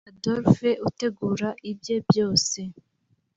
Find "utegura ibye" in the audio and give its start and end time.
0.87-1.95